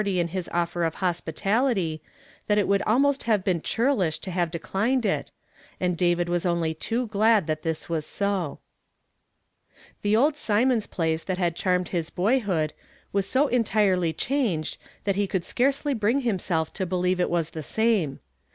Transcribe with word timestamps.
M^ 0.01 0.03
heany 0.03 0.17
in 0.17 0.27
his 0.29 0.49
offer 0.51 0.83
of 0.83 0.95
hospitality, 0.95 2.01
that 2.47 2.57
it 2.57 2.67
would 2.67 2.81
almost 2.87 3.21
have 3.29 3.43
been 3.43 3.61
churlish 3.61 4.17
to 4.17 4.31
have 4.31 4.49
declined 4.49 5.05
it, 5.05 5.29
and 5.79 5.95
David 5.95 6.27
was 6.27 6.43
only 6.43 6.73
too 6.73 7.05
glad 7.05 7.45
that 7.45 7.61
this 7.61 7.87
was 7.87 8.03
so. 8.03 8.57
The 10.01 10.15
old 10.15 10.33
Synionds 10.33 10.87
i)lace 10.87 11.23
that 11.25 11.37
had 11.37 11.55
charmed 11.55 11.89
his 11.89 12.09
boyhood 12.09 12.73
was 13.13 13.29
so 13.29 13.45
entirely 13.49 14.11
changed 14.11 14.79
that 15.03 15.17
he 15.17 15.27
could 15.27 15.45
scarcely 15.45 15.93
bring 15.93 16.21
himself 16.21 16.73
to 16.73 16.87
believe 16.87 17.19
it 17.19 17.29
was 17.29 17.51
the 17.51 17.61
same. 17.61 18.21